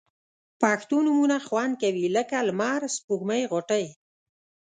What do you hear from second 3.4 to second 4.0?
غوټۍ